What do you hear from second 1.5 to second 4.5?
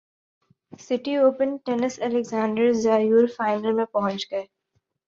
tennis Alexander Zverev final میں پہنچ گئے